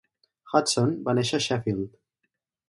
[0.53, 1.93] Hudson va néixer a Sheffield.